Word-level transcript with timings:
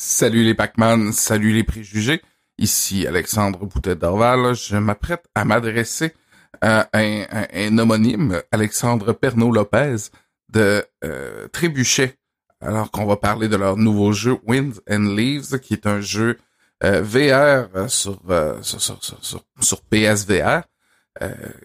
Salut 0.00 0.44
les 0.44 0.54
Pac-Man, 0.54 1.10
salut 1.12 1.52
les 1.52 1.64
préjugés. 1.64 2.22
Ici 2.56 3.04
Alexandre 3.04 3.66
Boutet 3.66 3.96
d'Orval. 3.96 4.54
Je 4.54 4.76
m'apprête 4.76 5.24
à 5.34 5.44
m'adresser 5.44 6.14
à 6.60 6.88
un, 6.92 7.78
homonyme, 7.78 8.40
Alexandre 8.52 9.12
Pernaud-Lopez 9.12 10.12
de 10.50 10.86
euh, 11.04 11.48
Trébuchet, 11.48 12.16
alors 12.60 12.92
qu'on 12.92 13.06
va 13.06 13.16
parler 13.16 13.48
de 13.48 13.56
leur 13.56 13.76
nouveau 13.76 14.12
jeu 14.12 14.38
Winds 14.46 14.80
and 14.88 15.16
Leaves, 15.16 15.58
qui 15.58 15.74
est 15.74 15.88
un 15.88 16.00
jeu 16.00 16.38
euh, 16.84 17.02
VR 17.02 17.68
euh, 17.74 17.88
sur, 17.88 19.82
PSVR, 19.90 20.62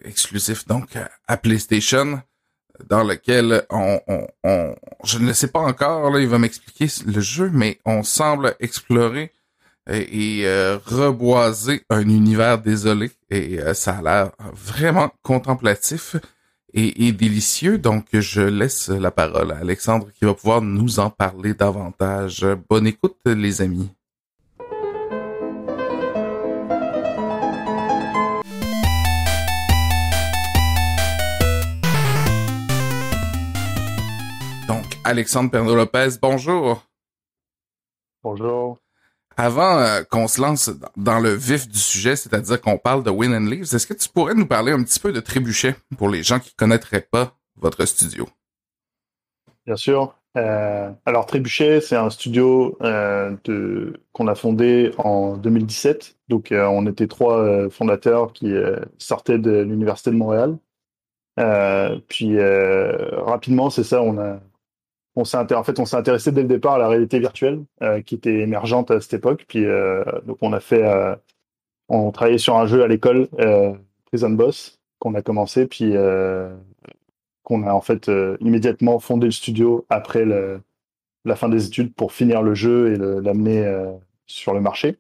exclusif 0.06 0.66
donc 0.66 0.98
à 1.28 1.38
PlayStation 1.38 2.20
dans 2.88 3.04
lequel 3.04 3.66
on, 3.70 4.00
je 5.04 5.20
ne 5.20 5.34
sais 5.34 5.48
pas 5.48 5.60
encore, 5.60 6.10
là, 6.10 6.20
il 6.20 6.28
va 6.28 6.40
m'expliquer 6.40 6.88
le 7.06 7.22
jeu, 7.22 7.50
mais 7.54 7.80
on 7.86 8.04
semble 8.04 8.56
explorer 8.60 9.32
et, 9.90 10.44
euh, 10.46 10.78
reboiser 10.86 11.84
un 11.90 12.08
univers 12.08 12.58
désolé 12.58 13.12
et 13.30 13.60
euh, 13.60 13.74
ça 13.74 13.98
a 13.98 14.02
l'air 14.02 14.32
vraiment 14.54 15.12
contemplatif 15.22 16.16
et, 16.74 17.12
délicieux. 17.12 17.78
Donc, 17.78 18.08
je 18.14 18.42
laisse 18.42 18.90
la 18.90 19.12
parole 19.12 19.52
à 19.52 19.58
Alexandre 19.58 20.08
qui 20.18 20.26
va 20.26 20.34
pouvoir 20.34 20.62
nous 20.62 21.00
en 21.00 21.10
parler 21.10 21.54
davantage. 21.54 22.46
Bonne 22.70 22.88
écoute, 22.88 23.18
les 23.26 23.62
amis. 23.62 23.90
Alexandre 35.04 35.52
Pernaud-Lopez. 35.52 36.18
Bonjour. 36.22 36.84
Bonjour. 38.24 38.78
Avant 39.36 39.80
euh, 39.80 40.04
qu'on 40.04 40.28
se 40.28 40.40
lance 40.40 40.70
dans 40.96 41.20
le 41.20 41.34
vif 41.34 41.68
du 41.68 41.80
sujet, 41.80 42.16
c'est-à-dire 42.16 42.62
qu'on 42.62 42.78
parle 42.78 43.04
de 43.04 43.10
Win 43.10 43.34
and 43.34 43.50
Leaves, 43.50 43.74
est-ce 43.74 43.88
que 43.88 43.94
tu 43.94 44.08
pourrais 44.10 44.36
nous 44.36 44.46
parler 44.46 44.72
un 44.72 44.84
petit 44.84 45.00
peu 45.00 45.12
de 45.12 45.20
Trébuchet 45.20 45.76
pour 45.98 46.10
les 46.10 46.24
gens 46.24 46.40
qui 46.40 46.54
connaîtraient 46.56 47.08
pas 47.10 47.36
votre 47.56 47.86
studio? 47.86 48.28
Bien 49.66 49.76
sûr. 49.76 50.16
Euh, 50.38 50.92
alors 51.06 51.26
Trébuchet, 51.26 51.82
c'est 51.82 51.96
un 51.96 52.10
studio 52.10 52.78
euh, 52.82 53.36
qu'on 54.12 54.28
a 54.28 54.36
fondé 54.36 54.92
en 54.98 55.38
2017. 55.38 56.16
Donc 56.30 56.50
on 56.52 56.88
était 56.88 57.08
trois 57.08 57.70
fondateurs 57.70 58.34
qui 58.34 58.54
sortaient 58.98 59.38
de 59.38 59.62
l'université 59.62 60.12
de 60.12 60.16
Montréal. 60.16 60.58
puis 62.08 62.38
rapidement, 62.40 63.70
c'est 63.70 63.84
ça, 63.84 64.02
on 64.02 64.18
a 64.18 64.40
on 65.16 65.26
s'est 65.26 65.38
en 65.38 65.64
fait 65.64 65.80
on 65.80 65.86
s'est 65.86 65.96
intéressé 65.98 66.32
dès 66.32 66.42
le 66.42 66.48
départ 66.48 66.74
à 66.74 66.78
la 66.78 66.88
réalité 66.88 67.20
virtuelle 67.20 67.64
euh, 67.82 68.02
qui 68.02 68.16
était 68.16 68.40
émergente 68.40 68.92
à 68.92 69.00
cette 69.00 69.14
époque. 69.14 69.46
Puis 69.48 69.66
euh, 69.66 70.04
donc 70.26 70.38
on 70.42 70.54
a 70.54 70.60
fait 70.60 70.84
euh, 70.84 71.16
on 71.90 72.12
travaillait 72.12 72.38
sur 72.38 72.58
un 72.58 72.66
jeu 72.66 72.84
à 72.84 72.88
l'école 72.88 73.28
Prison 74.06 74.32
Boss 74.32 74.80
qu'on 75.00 75.14
a 75.16 75.22
commencé. 75.22 75.68
Puis 75.68 75.94
qu'on 77.44 77.68
a 77.68 77.74
en 77.74 77.82
fait 77.82 78.10
immédiatement 78.40 79.00
fondé 79.00 79.26
le 79.26 79.32
studio 79.32 79.86
après 79.90 80.26
la 81.26 81.36
fin 81.36 81.50
des 81.50 81.68
études 81.68 81.94
pour 81.94 82.14
finir 82.14 82.42
le 82.42 82.56
jeu 82.56 82.94
et 82.94 82.98
l'amener 83.22 83.70
sur 84.26 84.54
le 84.54 84.62
marché. 84.62 84.98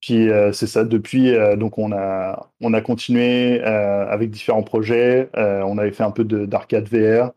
Puis 0.00 0.28
c'est 0.52 0.66
ça. 0.68 0.84
Depuis 0.84 1.34
donc 1.58 1.78
on 1.78 1.92
a 1.92 2.48
on 2.60 2.72
a 2.72 2.80
continué 2.80 3.60
avec 3.60 4.30
différents 4.30 4.62
projets. 4.62 5.28
On 5.34 5.76
avait 5.76 5.92
fait 5.92 6.04
un 6.04 6.12
peu 6.12 6.24
d'arcade 6.24 6.88
VR 6.88 7.32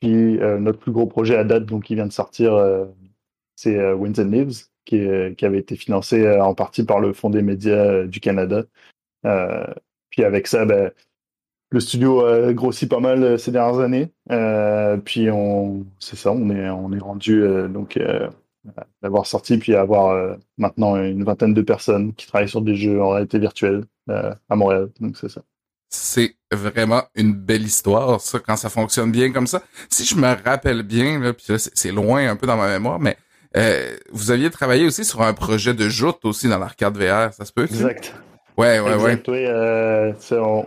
puis 0.00 0.40
euh, 0.40 0.58
notre 0.58 0.78
plus 0.78 0.92
gros 0.92 1.06
projet 1.06 1.36
à 1.36 1.44
date, 1.44 1.66
donc 1.66 1.84
qui 1.84 1.94
vient 1.94 2.06
de 2.06 2.12
sortir, 2.12 2.54
euh, 2.54 2.86
c'est 3.56 3.78
euh, 3.78 3.94
Winds 3.94 4.18
and 4.20 4.30
Leaves, 4.30 4.64
qui, 4.84 4.98
avait 5.44 5.58
été 5.58 5.76
financé 5.76 6.28
en 6.40 6.54
partie 6.54 6.84
par 6.84 7.00
le 7.00 7.12
Fonds 7.12 7.30
des 7.30 7.42
médias 7.42 8.04
du 8.04 8.20
Canada. 8.20 8.64
puis 10.10 10.24
avec 10.24 10.46
ça, 10.48 10.64
ben, 10.64 10.90
le 11.70 11.80
studio 11.80 12.24
a 12.24 12.52
grossi 12.52 12.88
pas 12.88 12.98
mal 13.00 13.38
ces 13.38 13.52
dernières 13.52 13.80
années. 13.80 14.12
puis 15.04 15.30
on, 15.30 15.86
c'est 16.00 16.16
ça, 16.16 16.32
on 16.32 16.50
est, 16.50 16.98
rendu 16.98 17.42
donc 17.68 18.00
d'avoir 19.02 19.26
sorti 19.26 19.58
puis 19.58 19.74
avoir 19.76 20.36
maintenant 20.58 20.96
une 20.96 21.24
vingtaine 21.24 21.54
de 21.54 21.62
personnes 21.62 22.12
qui 22.14 22.26
travaillent 22.26 22.48
sur 22.48 22.62
des 22.62 22.74
jeux 22.74 23.00
en 23.02 23.10
réalité 23.10 23.38
virtuelle 23.38 23.84
à 24.08 24.56
Montréal. 24.56 24.90
Donc 25.00 25.16
c'est 25.16 25.28
ça 25.28 25.42
c'est 25.90 26.36
vraiment 26.52 27.02
une 27.14 27.34
belle 27.34 27.62
histoire, 27.62 28.20
ça, 28.20 28.38
quand 28.38 28.56
ça 28.56 28.70
fonctionne 28.70 29.10
bien 29.10 29.32
comme 29.32 29.46
ça. 29.46 29.62
Si 29.88 30.04
je 30.04 30.14
me 30.14 30.34
rappelle 30.44 30.82
bien, 30.82 31.18
là, 31.18 31.32
puis 31.32 31.46
c'est 31.58 31.92
loin 31.92 32.28
un 32.28 32.36
peu 32.36 32.46
dans 32.46 32.56
ma 32.56 32.68
mémoire, 32.68 33.00
mais 33.00 33.16
euh, 33.56 33.96
vous 34.12 34.30
aviez 34.30 34.50
travaillé 34.50 34.86
aussi 34.86 35.04
sur 35.04 35.22
un 35.22 35.34
projet 35.34 35.74
de 35.74 35.88
joute 35.88 36.24
aussi 36.24 36.48
dans 36.48 36.58
l'arcade 36.58 36.96
VR, 36.96 37.32
ça 37.34 37.44
se 37.44 37.52
peut? 37.52 37.64
Exact. 37.64 38.14
Ouais, 38.56 38.78
ouais, 38.78 38.94
exact, 38.94 39.28
ouais. 39.28 39.34
Oui, 39.34 39.44
euh, 39.48 40.12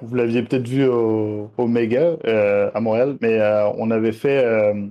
vous 0.02 0.16
l'aviez 0.16 0.44
peut-être 0.44 0.68
vu 0.68 0.86
au, 0.86 1.52
au 1.58 1.68
Mega 1.68 2.18
euh, 2.26 2.72
à 2.74 2.80
Montréal, 2.82 3.18
mais 3.22 3.40
on 3.78 3.92
avait 3.92 4.12
fait 4.14 4.46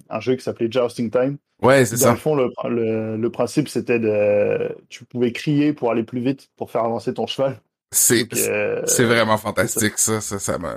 un 0.08 0.20
jeu 0.20 0.36
qui 0.36 0.42
s'appelait 0.42 0.70
Jousting 0.70 1.10
Time. 1.10 1.36
Ouais, 1.62 1.84
c'est 1.84 1.96
ça. 1.96 2.06
Dans 2.06 2.12
le 2.12 2.18
fond, 2.18 2.34
le, 2.34 3.16
le 3.16 3.30
principe, 3.30 3.68
c'était 3.68 3.98
de... 3.98 4.76
Tu 4.88 5.04
pouvais 5.04 5.32
crier 5.32 5.72
pour 5.72 5.90
aller 5.90 6.02
plus 6.02 6.20
vite, 6.20 6.48
pour 6.56 6.70
faire 6.70 6.84
avancer 6.84 7.12
ton 7.14 7.26
cheval. 7.26 7.60
C'est 7.94 8.26
euh, 8.48 8.80
c'est 8.86 9.04
vraiment 9.04 9.36
fantastique 9.36 9.98
ça 9.98 10.22
ça 10.22 10.38
ça 10.38 10.56
me 10.58 10.70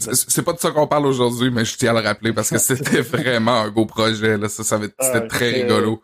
c'est 0.00 0.42
pas 0.42 0.52
de 0.52 0.58
ça 0.58 0.72
qu'on 0.72 0.88
parle 0.88 1.06
aujourd'hui 1.06 1.52
mais 1.52 1.64
je 1.64 1.76
tiens 1.76 1.94
à 1.94 2.00
le 2.00 2.06
rappeler 2.06 2.32
parce 2.32 2.50
que 2.50 2.58
c'était 2.58 3.00
vraiment 3.00 3.62
un 3.62 3.70
beau 3.70 3.86
projet 3.86 4.36
là 4.36 4.48
ça 4.48 4.64
ça 4.64 4.80
c'était 5.00 5.26
très 5.28 5.50
rigolo. 5.50 6.02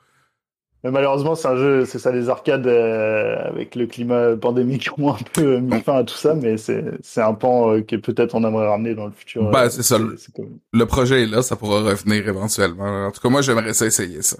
Mais 0.85 0.93
malheureusement 0.93 1.35
c'est 1.35 1.49
un 1.49 1.57
jeu 1.57 1.85
c'est 1.87 1.99
ça 1.99 2.13
les 2.13 2.29
arcades 2.29 2.69
euh, 2.69 3.49
avec 3.49 3.75
le 3.75 3.89
climat 3.89 4.37
pandémique 4.37 4.91
ont 4.97 5.15
un 5.15 5.19
peu 5.33 5.57
mis 5.59 5.81
fin 5.81 5.97
à 5.97 6.05
tout 6.05 6.15
ça 6.15 6.35
mais 6.35 6.57
c'est 6.57 6.85
c'est 7.03 7.21
un 7.23 7.35
pan 7.35 7.73
euh, 7.73 7.83
que 7.83 7.97
peut-être 7.97 8.37
on 8.37 8.45
aimerait 8.45 8.69
ramener 8.69 8.95
dans 8.95 9.07
le 9.07 9.13
futur. 9.13 9.51
Bah 9.51 9.69
c'est 9.71 9.83
ça 9.83 9.99
le 9.99 10.87
projet 10.87 11.25
est 11.25 11.27
là 11.27 11.43
ça 11.43 11.57
pourra 11.57 11.83
revenir 11.83 12.29
éventuellement 12.29 13.07
en 13.09 13.11
tout 13.11 13.21
cas 13.21 13.29
moi 13.29 13.43
j'aimerais 13.43 13.75
ça 13.75 13.87
essayer 13.87 14.23
ça. 14.23 14.37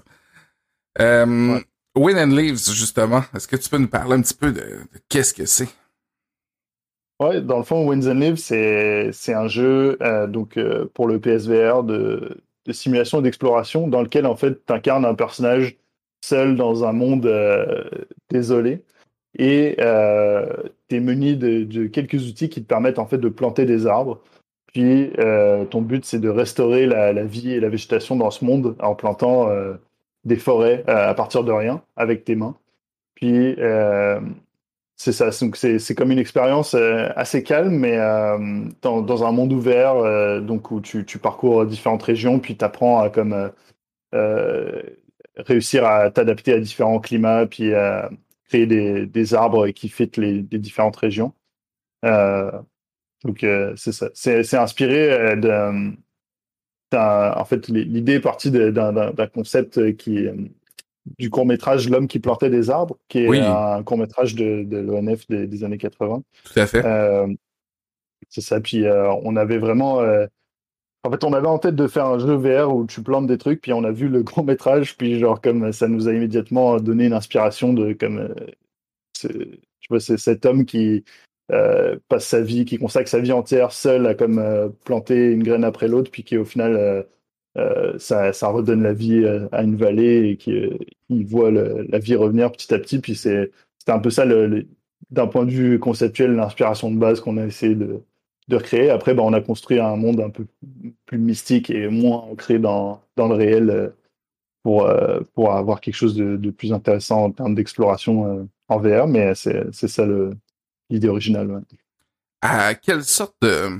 Euh, 1.01 1.59
Win 1.93 2.17
and 2.17 2.33
Leaves 2.33 2.71
justement 2.71 3.21
est-ce 3.35 3.49
que 3.49 3.57
tu 3.57 3.67
peux 3.67 3.79
nous 3.79 3.89
parler 3.89 4.13
un 4.13 4.21
petit 4.21 4.33
peu 4.33 4.53
de 4.53 4.63
qu'est-ce 5.09 5.33
que 5.33 5.45
c'est? 5.45 5.67
Ouais, 7.21 7.41
dans 7.41 7.57
le 7.57 7.63
fond, 7.63 7.87
Winds 7.87 8.07
and 8.09 8.19
Live, 8.19 8.35
c'est 8.35 9.33
un 9.33 9.47
jeu 9.47 9.97
euh, 10.01 10.27
donc 10.27 10.57
euh, 10.57 10.85
pour 10.93 11.07
le 11.07 11.19
PSVR 11.19 11.83
de, 11.83 12.41
de 12.65 12.73
simulation 12.73 13.19
et 13.19 13.21
d'exploration 13.21 13.87
dans 13.87 14.01
lequel 14.01 14.25
en 14.25 14.35
fait 14.35 14.65
tu 14.65 14.73
incarnes 14.73 15.05
un 15.05 15.15
personnage 15.15 15.77
seul 16.21 16.57
dans 16.57 16.83
un 16.83 16.91
monde 16.91 17.25
euh, 17.25 17.85
désolé 18.29 18.83
et 19.39 19.75
tu 20.89 20.95
es 20.95 20.99
muni 20.99 21.37
de, 21.37 21.63
de, 21.63 21.87
quelques 21.87 22.27
outils 22.27 22.49
qui 22.49 22.61
te 22.61 22.67
permettent 22.67 22.99
en 22.99 23.05
fait 23.05 23.17
de 23.17 23.29
planter 23.29 23.65
des 23.65 23.87
arbres. 23.87 24.21
Puis 24.67 25.11
ton 25.71 25.81
but 25.81 26.05
c'est 26.05 26.19
de 26.19 26.29
restaurer 26.29 26.85
la, 26.85 27.13
la, 27.13 27.23
vie 27.25 27.51
et 27.51 27.59
la 27.59 27.69
végétation 27.69 28.15
dans 28.17 28.31
ce 28.31 28.45
monde 28.45 28.75
en 28.79 28.95
plantant 28.95 29.49
des 30.25 30.37
forêts 30.37 30.83
à 30.87 31.13
partir 31.13 31.43
de 31.43 31.51
rien 31.51 31.81
avec 31.97 32.25
tes 32.25 32.35
mains. 32.35 32.55
Puis 33.15 33.55
c'est 34.97 35.11
ça, 35.11 35.29
c'est 35.31 35.95
comme 35.95 36.11
une 36.11 36.19
expérience 36.19 36.73
euh, 36.73 37.09
assez 37.17 37.43
calme, 37.43 37.75
mais 37.75 37.97
euh, 37.97 38.65
dans, 38.81 39.25
un 39.25 39.31
monde 39.31 39.51
ouvert, 39.51 39.97
euh, 39.97 40.39
donc 40.39 40.71
où 40.71 40.79
tu, 40.79 41.03
parcours 41.19 41.65
différentes 41.65 42.03
régions, 42.03 42.39
puis 42.39 42.55
tu 42.55 42.63
apprends 42.63 42.99
à 43.01 43.09
comme 43.09 43.51
réussir 45.37 45.85
à 45.85 46.09
t'adapter 46.11 46.53
à 46.53 46.59
différents 46.59 46.99
climats, 46.99 47.45
puis 47.45 47.73
à 47.73 48.09
créer 48.47 48.65
des, 48.67 49.33
arbres 49.33 49.67
qui 49.69 49.89
fitent 49.89 50.17
les, 50.17 50.41
différentes 50.43 50.95
régions. 50.95 51.33
donc 52.03 53.45
c'est 53.75 53.91
ça, 53.91 54.09
c'est 54.13 54.55
inspiré 54.55 55.35
de, 55.35 55.93
en 56.93 57.45
fait 57.45 57.67
l'idée 57.67 58.13
est 58.13 58.19
partie 58.21 58.49
d'un 58.51 59.27
concept 59.33 59.97
qui 59.97 60.25
du 61.17 61.29
court 61.29 61.45
métrage 61.45 61.89
L'homme 61.89 62.07
qui 62.07 62.19
plantait 62.19 62.49
des 62.49 62.69
arbres, 62.69 62.97
qui 63.07 63.19
est 63.19 63.39
un 63.39 63.83
court 63.83 63.97
métrage 63.97 64.35
de, 64.35 64.63
de 64.63 64.77
l'ONF 64.77 65.27
des, 65.27 65.63
années 65.63 65.77
80. 65.77 66.23
Tout 66.43 66.59
à 66.59 66.67
fait. 66.67 66.85
Euh, 66.85 67.27
c'est 68.29 68.41
ça. 68.41 68.59
Puis 68.59 68.85
euh, 68.85 69.11
on 69.23 69.35
avait 69.35 69.57
vraiment. 69.57 70.01
Euh, 70.01 70.25
en 71.03 71.11
fait, 71.11 71.23
on 71.23 71.33
avait 71.33 71.47
en 71.47 71.59
tête 71.59 71.75
de 71.75 71.87
faire 71.87 72.07
un 72.07 72.17
jeu 72.17 72.33
VR 72.33 72.75
où 72.75 72.87
tu 72.87 73.03
plantes 73.03 73.27
des 73.27 73.37
trucs, 73.37 73.61
puis 73.61 73.73
on 73.73 73.83
a 73.83 73.91
vu 73.91 74.07
le 74.07 74.23
court 74.23 74.43
métrage, 74.43 74.97
puis 74.97 75.19
genre 75.19 75.39
comme 75.39 75.71
ça 75.71 75.87
nous 75.87 76.07
a 76.07 76.13
immédiatement 76.13 76.79
donné 76.79 77.05
une 77.05 77.13
inspiration 77.13 77.73
de 77.73 77.93
comme. 77.93 78.33
tu 79.13 79.59
vois, 79.89 79.99
c'est 79.99 80.17
cet 80.17 80.45
homme 80.45 80.65
qui 80.65 81.03
passe 81.47 82.25
sa 82.25 82.41
vie, 82.41 82.65
qui 82.65 82.79
consacre 82.79 83.07
sa 83.07 83.19
vie 83.19 83.31
entière 83.31 83.71
seul 83.71 84.07
à 84.07 84.15
comme 84.15 84.73
planter 84.83 85.31
une 85.31 85.43
graine 85.43 85.63
après 85.63 85.87
l'autre, 85.87 86.09
puis 86.09 86.23
qui 86.23 86.37
au 86.37 86.45
final 86.45 87.05
ça, 87.97 88.33
ça, 88.33 88.47
redonne 88.49 88.83
la 88.83 88.93
vie 88.93 89.23
euh, 89.23 89.47
à 89.51 89.63
une 89.63 89.75
vallée 89.75 90.29
et 90.29 90.37
qui, 90.37 90.51
euh, 90.51 90.77
voit 91.09 91.51
la 91.51 91.99
vie 91.99 92.15
revenir 92.15 92.51
petit 92.51 92.73
à 92.73 92.79
petit. 92.79 92.99
Puis 92.99 93.15
c'est 93.15 93.51
un 93.87 93.99
peu 93.99 94.09
ça, 94.09 94.25
d'un 94.25 95.27
point 95.27 95.45
de 95.45 95.51
vue 95.51 95.79
conceptuel, 95.79 96.35
l'inspiration 96.35 96.91
de 96.91 96.97
base 96.97 97.21
qu'on 97.21 97.37
a 97.37 97.45
essayé 97.45 97.75
de, 97.75 98.01
de 98.47 98.55
recréer. 98.55 98.89
Après, 98.89 99.13
bah, 99.13 99.23
on 99.23 99.33
a 99.33 99.41
construit 99.41 99.79
un 99.79 99.95
monde 99.95 100.19
un 100.19 100.29
peu 100.29 100.45
plus 101.05 101.17
mystique 101.17 101.69
et 101.69 101.87
moins 101.87 102.17
ancré 102.17 102.59
dans, 102.59 103.01
le 103.17 103.33
réel 103.33 103.93
pour, 104.63 104.87
avoir 104.87 105.79
quelque 105.79 105.95
chose 105.95 106.15
de, 106.15 106.49
plus 106.49 106.73
intéressant 106.73 107.25
en 107.25 107.31
termes 107.31 107.55
d'exploration 107.55 108.49
en 108.67 108.79
VR, 108.79 109.07
mais 109.07 109.33
c'est 109.35 109.71
ça 109.71 110.05
l'idée 110.89 111.07
originale. 111.07 111.61
À 112.41 112.75
quelle 112.75 113.03
sorte 113.03 113.35
de, 113.41 113.79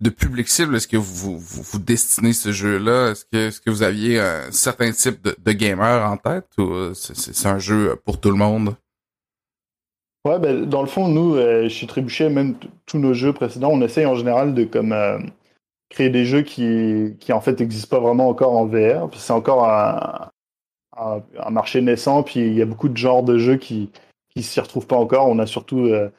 de 0.00 0.10
public 0.10 0.48
cible? 0.48 0.76
Est-ce 0.76 0.88
que 0.88 0.96
vous, 0.96 1.38
vous, 1.38 1.78
destinez 1.78 2.32
ce 2.32 2.52
jeu-là? 2.52 3.10
Est-ce 3.10 3.24
que, 3.24 3.48
est-ce 3.48 3.60
que 3.60 3.70
vous 3.70 3.82
aviez 3.82 4.20
un 4.20 4.50
certain 4.52 4.92
type 4.92 5.22
de, 5.22 5.52
gamer 5.52 6.10
en 6.10 6.16
tête 6.16 6.48
ou 6.58 6.94
c'est 6.94 7.48
un 7.48 7.58
jeu 7.58 7.96
pour 8.04 8.20
tout 8.20 8.30
le 8.30 8.36
monde? 8.36 8.76
Ouais, 10.26 10.40
ben, 10.40 10.66
dans 10.66 10.80
le 10.80 10.88
fond, 10.88 11.06
nous, 11.06 11.36
euh, 11.36 11.68
chez 11.68 11.86
Trébuchet, 11.86 12.28
même 12.28 12.56
tous 12.84 12.98
nos 12.98 13.14
jeux 13.14 13.32
précédents, 13.32 13.70
on 13.72 13.80
essaye 13.80 14.06
en 14.06 14.16
général 14.16 14.54
de 14.54 14.64
comme 14.64 14.92
euh, 14.92 15.18
créer 15.88 16.10
des 16.10 16.24
jeux 16.24 16.42
qui, 16.42 17.14
qui 17.20 17.32
en 17.32 17.40
fait 17.40 17.60
n'existent 17.60 17.96
pas 17.96 18.02
vraiment 18.02 18.28
encore 18.28 18.56
en 18.56 18.66
VR. 18.66 19.08
C'est 19.14 19.32
encore 19.32 19.64
un, 19.68 20.30
marché 21.50 21.80
naissant, 21.80 22.22
puis 22.24 22.40
il 22.40 22.54
y 22.54 22.62
a 22.62 22.66
beaucoup 22.66 22.88
de 22.88 22.96
genres 22.96 23.22
de 23.22 23.38
jeux 23.38 23.56
qui 23.56 23.90
qui 24.30 24.42
s'y 24.42 24.60
retrouvent 24.60 24.86
pas 24.86 24.96
encore. 24.96 25.28
On 25.28 25.38
a 25.38 25.46
surtout 25.46 25.86
euh, 25.86 26.10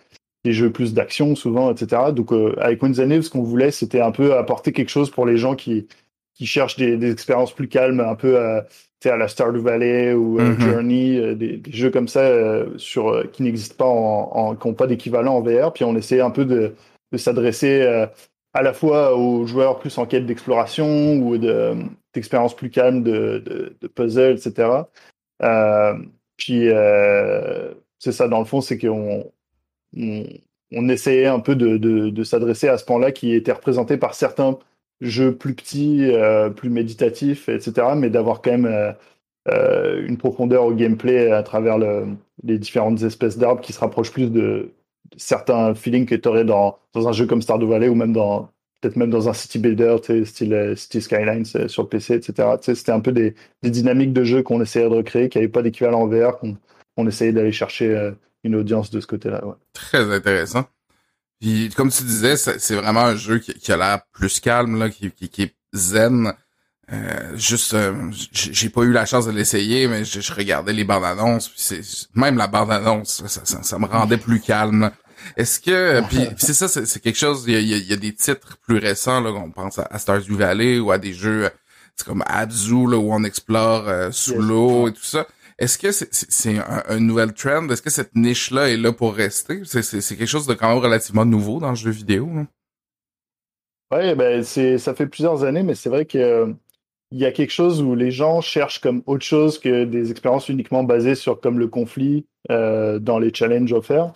des 0.48 0.54
jeux 0.54 0.72
plus 0.72 0.94
d'action 0.94 1.36
souvent, 1.36 1.72
etc. 1.72 2.14
Donc 2.14 2.32
euh, 2.32 2.56
avec 2.58 2.82
Winds 2.82 2.96
ce 2.96 3.30
qu'on 3.30 3.44
voulait, 3.44 3.72
c'était 3.72 4.00
un 4.00 4.12
peu 4.12 4.38
apporter 4.38 4.72
quelque 4.72 4.90
chose 4.90 5.10
pour 5.10 5.26
les 5.26 5.36
gens 5.36 5.56
qui 5.56 5.88
qui 6.36 6.46
cherchent 6.46 6.78
des, 6.78 6.98
des 6.98 7.12
expériences 7.12 7.54
plus 7.54 7.68
calmes, 7.68 8.00
un 8.00 8.16
peu 8.16 8.40
à 8.40 8.66
à 9.06 9.16
la 9.16 9.30
Stardew 9.30 9.60
Valley 9.60 10.14
ou 10.14 10.38
mhm. 10.40 10.60
Journey, 10.60 11.18
euh, 11.18 11.34
des, 11.34 11.58
des, 11.58 11.72
jeux 11.72 11.92
comme 11.92 12.10
ça 12.10 12.22
euh, 12.22 12.78
sur 12.78 13.30
qui 13.32 13.44
n'existent 13.44 13.76
pas 13.78 13.86
en, 13.86 14.32
en 14.34 14.56
qui 14.56 14.68
n'ont 14.68 14.74
pas 14.74 14.88
d'équivalent 14.88 15.36
en 15.36 15.42
VR. 15.42 15.72
Puis 15.72 15.86
on 15.86 15.96
essaie 15.96 16.20
un 16.20 16.32
peu 16.32 16.44
de, 16.44 16.74
de 17.14 17.18
s'adresser 17.18 17.86
à 18.54 18.62
la 18.62 18.74
fois 18.74 19.16
aux 19.16 19.46
joueurs 19.46 19.80
plus 19.80 19.98
en 19.98 20.06
quête 20.06 20.26
d'exploration 20.26 21.18
ou 21.20 21.38
de 21.38 21.76
d'expériences 22.14 22.56
plus 22.56 22.70
calmes 22.70 23.04
de, 23.04 23.42
de, 23.46 23.78
de 23.80 23.88
puzzle, 23.88 24.34
etc. 24.34 24.70
Euh, 25.44 25.94
puis 26.36 26.68
c'est 28.00 28.12
ça 28.12 28.28
dans 28.28 28.40
le 28.40 28.46
fond, 28.46 28.62
c'est 28.62 28.78
qu'on 28.78 29.32
on, 29.98 30.90
essayait 30.90 31.28
un 31.28 31.40
peu 31.40 31.56
de, 31.56 32.24
s'adresser 32.24 32.68
à 32.68 32.78
ce 32.78 32.86
point-là 32.86 33.12
qui 33.12 33.34
était 33.34 33.52
représenté 33.52 33.98
par 33.98 34.14
certains 34.14 34.58
jeu 35.02 35.36
plus 35.36 35.54
petit, 35.54 36.12
euh, 36.12 36.50
plus 36.50 36.70
méditatif, 36.70 37.50
etc. 37.50 37.90
Mais 37.96 38.10
d'avoir 38.10 38.42
quand 38.42 38.52
même 38.52 38.66
euh, 38.66 38.92
euh, 39.50 40.06
une 40.08 40.18
profondeur 40.18 40.66
au 40.66 40.74
gameplay 40.74 41.32
à 41.32 41.44
travers 41.44 41.78
le, 41.78 42.08
les 42.44 42.58
différentes 42.58 43.04
espèces 43.04 43.38
d'arbres 43.38 43.62
qui 43.62 43.74
se 43.74 43.80
rapprochent 43.80 44.12
plus 44.12 44.32
de, 44.32 44.72
certains 45.16 45.76
feelings 45.76 46.06
que 46.06 46.16
tu 46.16 46.28
aurais 46.28 46.46
dans, 46.46 46.80
un 46.96 47.12
jeu 47.12 47.28
comme 47.28 47.42
Stardew 47.42 47.68
Valley 47.68 47.90
ou 47.90 47.96
même 47.96 48.14
dans 48.14 48.50
peut-être 48.82 48.96
même 48.96 49.10
dans 49.10 49.28
un 49.28 49.34
city 49.34 49.58
builder, 49.60 49.98
style 50.26 50.74
City 50.76 51.02
Skylines 51.02 51.46
sur 51.46 51.90
PC, 51.90 52.16
etc. 52.16 52.50
C'était 52.62 52.92
un 52.92 53.00
peu 53.00 53.12
des, 53.12 53.34
des, 53.64 53.72
dynamiques 53.72 54.14
de 54.14 54.24
jeu 54.24 54.44
qu'on 54.44 54.62
essayait 54.62 54.88
de 54.88 54.94
recréer, 54.94 55.30
qui 55.30 55.40
n'avaient 55.40 55.48
pas 55.48 55.64
d'équivalent 55.64 56.02
en 56.02 56.08
VR, 56.08 56.38
qu'on 56.38 57.08
essayait 57.08 57.32
d'aller 57.32 57.52
chercher 57.52 58.12
une 58.48 58.56
audience 58.56 58.90
de 58.90 59.00
ce 59.00 59.08
côté-là. 59.08 59.46
Ouais. 59.46 59.56
Très 59.74 60.14
intéressant. 60.14 60.66
Puis 61.40 61.70
comme 61.76 61.92
tu 61.92 62.04
disais, 62.04 62.36
c'est 62.36 62.76
vraiment 62.76 63.02
un 63.02 63.16
jeu 63.16 63.40
qui, 63.40 63.54
qui 63.54 63.72
a 63.72 63.78
l'air 63.78 64.00
plus 64.12 64.40
calme, 64.40 64.80
là, 64.80 64.90
qui, 64.90 65.12
qui, 65.12 65.30
qui 65.30 65.44
est 65.44 65.56
zen. 65.74 66.34
Euh, 66.92 67.38
juste, 67.38 67.74
euh, 67.74 67.94
j'ai 68.32 68.70
pas 68.70 68.82
eu 68.84 68.92
la 68.92 69.06
chance 69.06 69.26
de 69.26 69.32
l'essayer, 69.32 69.88
mais 69.88 70.06
je, 70.06 70.34
regardais 70.34 70.72
les 70.72 70.86
bandes 70.86 71.04
annonces, 71.04 71.50
puis 71.50 71.60
c'est 71.60 71.82
même 72.16 72.38
la 72.38 72.48
bande 72.48 72.72
annonce, 72.72 73.24
ça, 73.28 73.44
ça, 73.44 73.62
ça, 73.62 73.78
me 73.78 73.86
rendait 73.88 74.18
plus 74.18 74.40
calme. 74.40 74.92
Est-ce 75.36 75.60
que, 75.60 76.02
puis 76.08 76.20
c'est 76.38 76.54
ça, 76.54 76.70
c'est 76.70 77.02
quelque 77.02 77.18
chose. 77.18 77.44
Il 77.46 77.60
y 77.60 77.74
a, 77.74 77.78
y 77.78 77.94
a, 77.94 77.98
des 77.98 78.14
titres 78.14 78.58
plus 78.66 78.78
récents 78.78 79.20
là, 79.20 79.32
on 79.32 79.52
pense 79.52 79.80
à, 79.80 80.00
Stardew 80.00 80.38
Valley 80.38 80.80
ou 80.80 80.92
à 80.92 80.98
des 80.98 81.14
jeux 81.14 81.50
comme 82.06 82.24
Abzu 82.28 82.88
là 82.88 82.98
où 82.98 83.12
on 83.12 83.24
explore 83.24 83.88
euh, 83.88 84.12
sous 84.12 84.40
l'eau 84.40 84.88
et 84.88 84.94
tout 84.94 85.04
ça. 85.04 85.28
Est-ce 85.60 85.78
que 85.78 85.92
c'est 85.92 86.58
un, 86.60 86.84
un, 86.88 87.00
nouvel 87.00 87.34
trend? 87.34 87.68
Est-ce 87.70 87.82
que 87.82 87.90
cette 87.90 88.16
niche-là 88.16 88.70
est 88.70 88.78
là 88.78 88.94
pour 88.94 89.16
rester? 89.16 89.62
C'est 89.66 90.16
quelque 90.16 90.28
chose 90.28 90.46
de 90.46 90.54
quand 90.54 90.70
même 90.70 90.84
relativement 90.84 91.26
nouveau 91.26 91.60
dans 91.60 91.70
le 91.70 91.76
jeu 91.76 91.90
vidéo. 91.90 92.30
Oui, 93.92 94.16
ben 94.16 94.44
ça 94.44 94.94
fait 94.94 95.08
plusieurs 95.08 95.44
années, 95.44 95.64
mais 95.64 95.74
c'est 95.74 95.90
vrai 95.90 96.06
que 96.06 96.18
euh, 96.18 96.54
il 97.12 97.20
y 97.20 97.26
a 97.26 97.32
quelque 97.32 97.52
chose 97.52 97.82
où 97.82 97.96
les 97.96 98.12
gens 98.12 98.42
cherchent 98.42 98.82
comme 98.82 99.02
autre 99.06 99.24
chose 99.24 99.60
que 99.60 99.86
des 99.86 100.12
expériences 100.12 100.50
uniquement 100.50 100.84
basées 100.84 101.16
sur 101.16 101.40
comme 101.40 101.58
le 101.58 101.68
conflit 101.68 102.26
euh, 102.52 103.00
dans 103.00 103.18
les 103.18 103.34
challenges 103.34 103.72
offerts. 103.74 104.14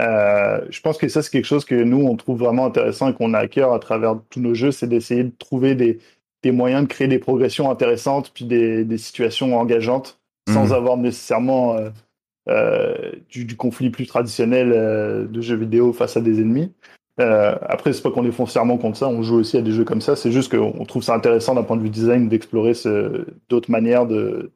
Euh, 0.00 0.60
je 0.70 0.80
pense 0.80 0.98
que 0.98 1.08
ça 1.08 1.22
c'est 1.22 1.30
quelque 1.30 1.44
chose 1.44 1.64
que 1.64 1.74
nous 1.74 2.02
on 2.04 2.16
trouve 2.16 2.38
vraiment 2.38 2.66
intéressant 2.66 3.10
et 3.10 3.14
qu'on 3.14 3.34
a 3.34 3.38
à 3.38 3.46
cœur 3.46 3.72
à 3.74 3.78
travers 3.78 4.18
tous 4.30 4.40
nos 4.40 4.54
jeux, 4.54 4.72
c'est 4.72 4.88
d'essayer 4.88 5.24
de 5.24 5.32
trouver 5.38 5.74
des, 5.74 5.98
des 6.42 6.50
moyens 6.50 6.82
de 6.84 6.88
créer 6.88 7.08
des 7.08 7.18
progressions 7.18 7.70
intéressantes 7.70 8.32
puis 8.34 8.46
des, 8.46 8.84
des 8.84 8.98
situations 8.98 9.56
engageantes 9.58 10.21
sans 10.48 10.66
mhm. 10.66 10.72
avoir 10.72 10.96
nécessairement 10.96 11.76
euh, 11.76 11.90
euh, 12.48 13.12
du, 13.28 13.44
du, 13.44 13.56
conflit 13.56 13.90
plus 13.90 14.08
traditionnel 14.08 14.72
euh, 14.74 15.26
de 15.28 15.40
jeux 15.40 15.54
vidéo 15.54 15.92
face 15.92 16.16
à 16.16 16.20
des 16.20 16.40
ennemis. 16.40 16.72
Euh, 17.20 17.56
après, 17.62 17.92
c'est 17.92 18.02
pas 18.02 18.10
qu'on 18.10 18.26
est 18.26 18.32
foncièrement 18.32 18.78
contre 18.78 18.96
ça, 18.96 19.06
on 19.06 19.22
joue 19.22 19.36
aussi 19.36 19.56
à 19.56 19.62
des 19.62 19.70
jeux 19.70 19.84
comme 19.84 20.00
ça, 20.00 20.16
c'est 20.16 20.32
juste 20.32 20.50
qu'on 20.50 20.84
trouve 20.84 21.04
ça 21.04 21.14
intéressant 21.14 21.54
d'un 21.54 21.62
point 21.62 21.76
de 21.76 21.82
vue 21.82 21.90
design 21.90 22.28
d'explorer 22.28 22.72
d'autres 23.48 23.70
manières 23.70 24.06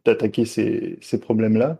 d'attaquer 0.04 0.46
ces, 0.46 0.98
ces 1.00 1.20
problèmes-là. 1.20 1.78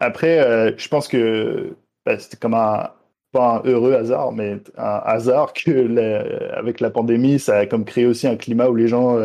Après, 0.00 0.74
je 0.76 0.88
pense 0.88 1.06
que 1.06 1.76
bah, 2.04 2.18
c'était 2.18 2.38
comme 2.38 2.54
un, 2.54 2.90
pas 3.30 3.58
un 3.58 3.68
heureux 3.68 3.92
hasard, 3.92 4.32
mais 4.32 4.58
un 4.76 5.00
hasard 5.04 5.52
que 5.64 6.56
avec 6.56 6.80
la 6.80 6.90
pandémie, 6.90 7.38
ça 7.38 7.58
a 7.58 7.66
comme 7.66 7.84
créé 7.84 8.06
aussi 8.06 8.26
un 8.26 8.36
climat 8.36 8.68
où 8.68 8.74
les 8.74 8.88
gens 8.88 9.16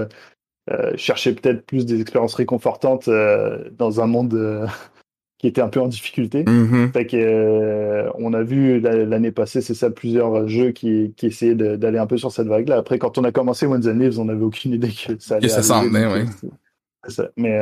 chercher 0.96 1.34
peut-être 1.34 1.66
plus 1.66 1.86
des 1.86 2.02
expériences 2.02 2.34
réconfortantes 2.34 3.08
euh, 3.08 3.70
dans 3.78 4.02
un 4.02 4.08
monde 4.08 4.34
euh, 4.34 4.68
qui 5.38 5.48
était 5.48 5.62
un 5.62 5.70
peu 5.70 5.80
en 5.80 5.88
difficulté. 5.88 6.44
Mm-hmm. 6.44 6.92
Fait 6.92 7.06
que, 7.06 8.10
on 8.16 8.34
a 8.34 8.42
vu 8.44 8.80
l'année 8.80 9.32
passée, 9.32 9.62
c'est 9.62 9.76
ça, 9.76 9.90
plusieurs 9.90 10.48
jeux 10.48 10.72
qui, 10.72 11.14
qui 11.16 11.28
essayaient 11.28 11.56
d'aller 11.56 12.00
un 12.00 12.08
peu 12.08 12.18
sur 12.18 12.32
cette 12.32 12.48
vague-là. 12.48 12.78
Après, 12.78 12.98
quand 12.98 13.18
on 13.18 13.24
a 13.24 13.32
commencé 13.32 13.66
Ones 13.66 13.88
and 13.88 14.00
Leaves, 14.00 14.20
on 14.20 14.26
n'avait 14.26 14.44
aucune 14.44 14.74
idée 14.74 14.90
que 14.90 15.14
ça 15.20 15.36
allait. 15.36 15.48
Que 15.48 15.54
ça 15.54 15.62
s'en 15.62 15.84
oui. 15.84 16.26
Mais 17.38 17.60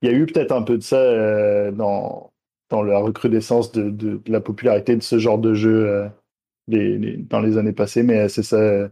il 0.00 0.08
y 0.08 0.12
a 0.12 0.16
eu 0.16 0.26
peut-être 0.26 0.52
un 0.52 0.62
peu 0.62 0.78
de 0.78 0.82
ça 0.82 1.70
dans, 1.72 2.30
dans 2.70 2.82
la 2.82 2.98
recrudescence 2.98 3.72
de, 3.72 3.90
de, 3.90 4.20
la 4.26 4.40
popularité 4.40 4.94
de 4.94 5.02
ce 5.02 5.18
genre 5.18 5.38
de 5.38 5.54
jeu 5.54 6.08
dans 6.68 7.40
les 7.40 7.58
années 7.58 7.72
passées. 7.72 8.04
Mais 8.04 8.28
c'est 8.28 8.44
ça 8.44 8.88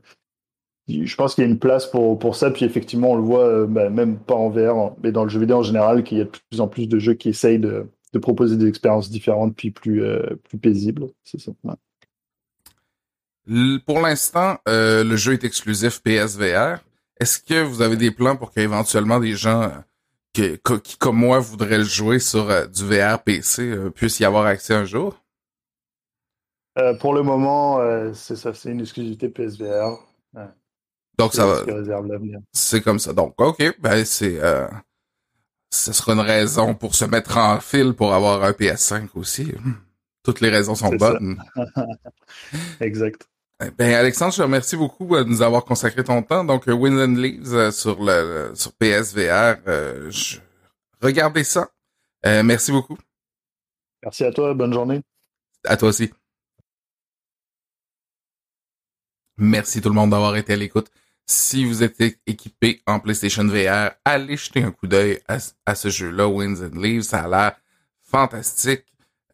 je 0.90 1.16
pense 1.16 1.34
qu'il 1.34 1.44
y 1.44 1.46
a 1.46 1.50
une 1.50 1.58
place 1.58 1.86
pour, 1.86 2.18
pour 2.18 2.36
ça. 2.36 2.50
Puis 2.50 2.64
effectivement, 2.64 3.12
on 3.12 3.16
le 3.16 3.22
voit, 3.22 3.46
euh, 3.46 3.66
bah, 3.66 3.90
même 3.90 4.18
pas 4.18 4.34
en 4.34 4.50
VR, 4.50 4.94
mais 5.02 5.12
dans 5.12 5.24
le 5.24 5.30
jeu 5.30 5.40
vidéo 5.40 5.58
en 5.58 5.62
général, 5.62 6.04
qu'il 6.04 6.18
y 6.18 6.20
a 6.20 6.24
de 6.24 6.30
plus 6.30 6.60
en 6.60 6.68
plus 6.68 6.88
de 6.88 6.98
jeux 6.98 7.14
qui 7.14 7.28
essayent 7.28 7.58
de, 7.58 7.86
de 8.12 8.18
proposer 8.18 8.56
des 8.56 8.66
expériences 8.66 9.10
différentes 9.10 9.54
puis 9.54 9.70
plus, 9.70 10.02
euh, 10.02 10.22
plus 10.48 10.58
paisibles. 10.58 11.06
C'est 11.24 11.40
ça. 11.40 11.52
Pour 13.86 14.00
l'instant, 14.00 14.58
euh, 14.68 15.02
le 15.02 15.16
jeu 15.16 15.32
est 15.32 15.44
exclusif 15.44 16.02
PSVR. 16.02 16.78
Est-ce 17.18 17.40
que 17.40 17.62
vous 17.62 17.82
avez 17.82 17.96
des 17.96 18.10
plans 18.10 18.36
pour 18.36 18.52
qu'éventuellement 18.52 19.20
des 19.20 19.34
gens 19.34 19.70
qui, 20.32 20.58
qui, 20.84 20.96
comme 20.96 21.16
moi, 21.16 21.38
voudraient 21.40 21.78
le 21.78 21.84
jouer 21.84 22.18
sur 22.18 22.46
du 22.68 22.84
VR 22.84 23.22
PC 23.22 23.76
puissent 23.94 24.20
y 24.20 24.24
avoir 24.24 24.46
accès 24.46 24.74
un 24.74 24.84
jour? 24.84 25.16
pour 27.00 27.12
le 27.12 27.22
moment, 27.22 27.78
c'est 28.14 28.36
ça, 28.36 28.54
c'est 28.54 28.70
une 28.70 28.80
exclusivité 28.80 29.28
PSVR. 29.28 29.98
Donc 31.20 31.34
ça 31.34 31.46
va. 31.46 31.60
C'est 32.52 32.80
comme 32.80 32.98
ça. 32.98 33.12
Donc 33.12 33.34
ok, 33.38 33.74
ben 33.78 34.04
c'est 34.06 34.42
euh, 34.42 34.66
ce 35.70 35.92
sera 35.92 36.14
une 36.14 36.20
raison 36.20 36.74
pour 36.74 36.94
se 36.94 37.04
mettre 37.04 37.36
en 37.36 37.60
fil 37.60 37.92
pour 37.92 38.14
avoir 38.14 38.42
un 38.42 38.52
PS5 38.52 39.08
aussi. 39.14 39.52
Toutes 40.22 40.40
les 40.40 40.48
raisons 40.48 40.74
sont 40.74 40.94
bonnes. 40.96 41.42
exact. 42.80 43.28
Eh 43.62 43.70
ben 43.70 43.94
Alexandre, 43.94 44.32
je 44.32 44.38
te 44.38 44.42
remercie 44.42 44.76
beaucoup 44.76 45.14
euh, 45.14 45.24
de 45.24 45.28
nous 45.28 45.42
avoir 45.42 45.66
consacré 45.66 46.02
ton 46.02 46.22
temps. 46.22 46.42
Donc 46.42 46.68
euh, 46.68 46.72
Winds 46.72 46.98
and 46.98 47.16
Leaves 47.16 47.70
sur 47.72 48.02
le 48.02 48.52
sur 48.54 48.72
PSVR, 48.72 49.56
regardez 51.02 51.44
ça. 51.44 51.68
merci 52.24 52.72
beaucoup. 52.72 52.96
Merci 54.02 54.24
à 54.24 54.32
toi. 54.32 54.54
Bonne 54.54 54.72
journée. 54.72 55.02
À 55.64 55.76
toi 55.76 55.90
aussi. 55.90 56.10
Merci 59.36 59.82
tout 59.82 59.90
le 59.90 59.94
monde 59.94 60.10
d'avoir 60.10 60.36
été 60.36 60.54
à 60.54 60.56
l'écoute. 60.56 60.90
Si 61.32 61.64
vous 61.64 61.84
êtes 61.84 62.02
équipé 62.26 62.82
en 62.88 62.98
PlayStation 62.98 63.44
VR, 63.44 63.92
allez 64.04 64.36
jeter 64.36 64.64
un 64.64 64.72
coup 64.72 64.88
d'œil 64.88 65.20
à, 65.28 65.74
ce 65.76 65.88
jeu-là, 65.88 66.26
Winds 66.26 66.60
and 66.60 66.76
Leaves. 66.76 67.02
Ça 67.02 67.20
a 67.20 67.28
l'air 67.28 67.52
fantastique. 68.02 68.84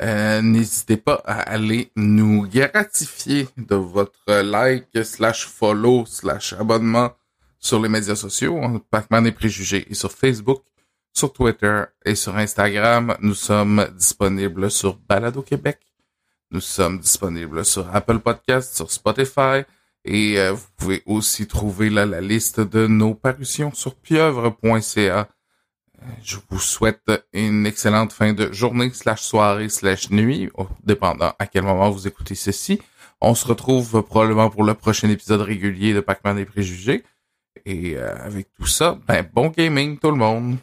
Euh, 0.03 0.43
n'hésitez 0.43 0.99
pas 0.99 1.23
à 1.25 1.41
aller 1.41 1.91
nous 1.97 2.47
gratifier 2.47 3.49
de 3.57 3.77
votre 3.77 4.43
like, 4.43 4.89
slash 5.05 5.47
follow, 5.47 6.05
slash 6.05 6.53
abonnement 6.53 7.13
sur 7.59 7.81
les 7.81 7.89
médias 7.89 8.15
sociaux, 8.15 8.61
Pac-Man 8.91 9.27
et 9.29 9.33
Préjugés, 9.33 9.87
et 9.89 9.95
sur 9.95 10.13
Facebook, 10.13 10.65
sur 11.15 11.33
Twitter 11.33 11.85
et 12.05 12.15
sur 12.15 12.37
Instagram. 12.37 13.17
Nous 13.23 13.35
sommes 13.35 13.89
disponibles 13.97 14.71
sur 14.71 14.99
Balado 14.99 15.41
Québec. 15.41 15.81
Nous 16.51 16.61
sommes 16.61 16.99
disponibles 16.99 17.65
sur 17.65 17.89
Apple 17.97 18.19
Podcasts, 18.19 18.77
sur 18.77 18.91
Spotify, 18.93 19.65
et 20.07 20.39
euh, 20.39 20.53
vous 20.53 20.67
pouvez 20.77 21.03
aussi 21.05 21.47
trouver 21.47 21.91
là 21.91 22.07
la 22.07 22.21
liste 22.21 22.61
de 22.61 22.87
nos 22.87 23.15
parutions 23.15 23.73
sur 23.75 23.97
pieuvre.ca. 23.97 25.29
je 26.23 26.37
vous 26.49 26.61
souhaite 26.61 27.11
une 27.33 27.67
excellente 27.67 28.13
fin 28.13 28.33
de 28.33 28.53
journée, 28.53 28.91
slash 28.95 29.23
soirée, 29.23 29.69
slash 29.69 30.11
nuit, 30.11 30.49
dépendant 30.85 31.33
à 31.39 31.47
quel 31.47 31.65
moment 31.65 31.91
vous 31.91 32.07
écoutez 32.07 32.37
ceci. 32.37 32.81
On 33.21 33.35
se 33.35 33.47
retrouve 33.47 34.03
probablement 34.03 34.49
pour 34.49 34.63
le 34.63 34.75
prochain 34.75 35.11
épisode 35.11 35.41
régulier 35.41 35.93
de 35.93 36.01
Pac-Man 36.01 36.37
des 36.37 36.45
préjugés. 36.45 37.03
Et 37.65 37.97
euh, 37.97 38.15
avec 38.23 38.53
tout 38.53 38.67
ça, 38.67 38.99
ben 39.09 39.29
bon 39.33 39.49
gaming 39.49 39.99
tout 39.99 40.11
le 40.13 40.17
monde. 40.17 40.59